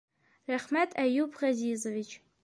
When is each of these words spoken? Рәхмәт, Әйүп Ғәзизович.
Рәхмәт, 0.51 0.95
Әйүп 1.03 1.37
Ғәзизович. 1.41 2.17